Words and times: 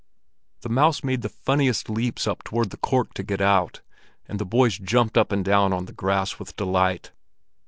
The 0.61 0.69
mouse 0.69 1.03
made 1.03 1.21
the 1.21 1.29
funniest 1.29 1.87
leaps 1.87 2.25
up 2.25 2.41
toward 2.43 2.71
the 2.71 2.77
cork 2.77 3.13
to 3.13 3.21
get 3.23 3.39
out; 3.39 3.81
and 4.27 4.39
the 4.39 4.45
boys 4.47 4.79
jumped 4.79 5.15
up 5.15 5.31
and 5.31 5.45
down 5.45 5.73
on 5.73 5.85
the 5.85 5.93
grass 5.93 6.39
with 6.39 6.55
delight. 6.55 7.11